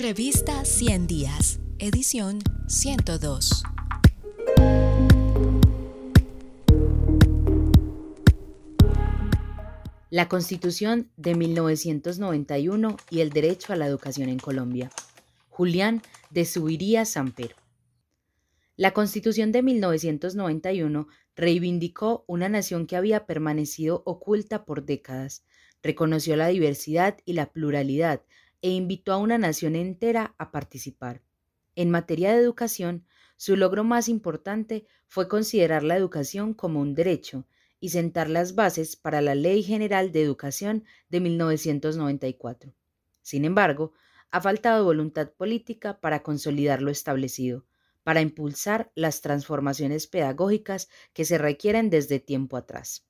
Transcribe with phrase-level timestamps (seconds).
[0.00, 3.64] Revista 100 Días, edición 102.
[10.08, 14.90] La Constitución de 1991 y el derecho a la educación en Colombia.
[15.50, 17.54] Julián de Subiría Samper.
[18.76, 25.44] La Constitución de 1991 reivindicó una nación que había permanecido oculta por décadas,
[25.82, 28.22] reconoció la diversidad y la pluralidad
[28.62, 31.22] e invitó a una nación entera a participar.
[31.76, 37.46] En materia de educación, su logro más importante fue considerar la educación como un derecho
[37.80, 42.74] y sentar las bases para la Ley General de Educación de 1994.
[43.22, 43.94] Sin embargo,
[44.30, 47.64] ha faltado voluntad política para consolidar lo establecido,
[48.04, 53.06] para impulsar las transformaciones pedagógicas que se requieren desde tiempo atrás.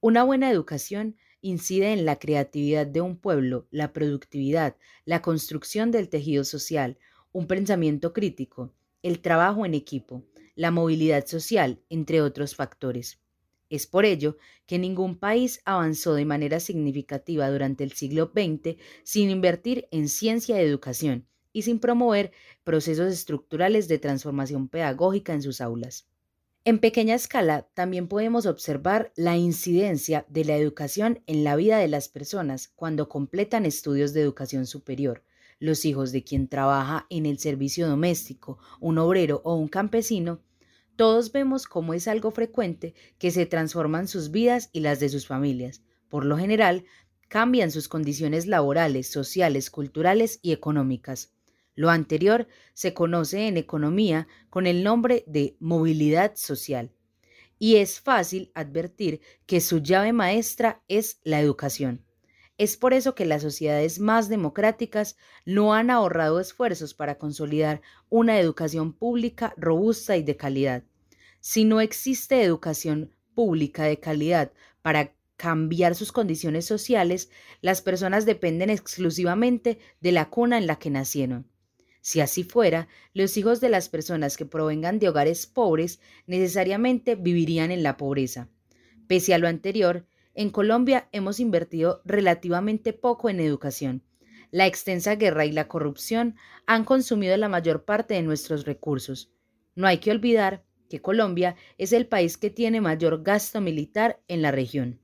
[0.00, 6.08] Una buena educación incide en la creatividad de un pueblo, la productividad, la construcción del
[6.08, 6.98] tejido social,
[7.32, 10.24] un pensamiento crítico, el trabajo en equipo,
[10.54, 13.20] la movilidad social, entre otros factores.
[13.70, 19.30] Es por ello que ningún país avanzó de manera significativa durante el siglo XX sin
[19.30, 22.32] invertir en ciencia y educación, y sin promover
[22.64, 26.08] procesos estructurales de transformación pedagógica en sus aulas.
[26.62, 31.88] En pequeña escala también podemos observar la incidencia de la educación en la vida de
[31.88, 35.24] las personas cuando completan estudios de educación superior.
[35.58, 40.42] Los hijos de quien trabaja en el servicio doméstico, un obrero o un campesino,
[40.96, 45.26] todos vemos cómo es algo frecuente que se transforman sus vidas y las de sus
[45.26, 45.80] familias.
[46.10, 46.84] Por lo general,
[47.28, 51.32] cambian sus condiciones laborales, sociales, culturales y económicas.
[51.74, 56.92] Lo anterior se conoce en economía con el nombre de movilidad social
[57.58, 62.04] y es fácil advertir que su llave maestra es la educación.
[62.58, 68.40] Es por eso que las sociedades más democráticas no han ahorrado esfuerzos para consolidar una
[68.40, 70.84] educación pública robusta y de calidad.
[71.40, 77.30] Si no existe educación pública de calidad para cambiar sus condiciones sociales,
[77.62, 81.46] las personas dependen exclusivamente de la cuna en la que nacieron.
[82.00, 87.70] Si así fuera, los hijos de las personas que provengan de hogares pobres necesariamente vivirían
[87.70, 88.48] en la pobreza.
[89.06, 94.02] Pese a lo anterior, en Colombia hemos invertido relativamente poco en educación.
[94.50, 99.30] La extensa guerra y la corrupción han consumido la mayor parte de nuestros recursos.
[99.74, 104.42] No hay que olvidar que Colombia es el país que tiene mayor gasto militar en
[104.42, 105.00] la región.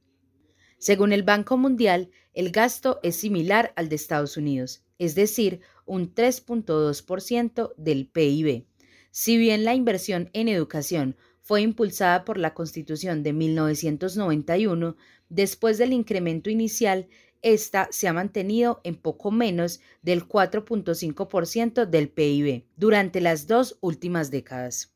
[0.79, 6.15] Según el Banco Mundial, el gasto es similar al de Estados Unidos, es decir, un
[6.15, 8.67] 3.2% del PIB.
[9.11, 14.97] Si bien la inversión en educación fue impulsada por la Constitución de 1991,
[15.29, 17.09] después del incremento inicial,
[17.43, 24.31] esta se ha mantenido en poco menos del 4.5% del PIB durante las dos últimas
[24.31, 24.96] décadas.